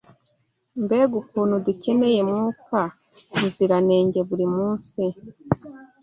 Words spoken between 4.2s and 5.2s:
buri munsi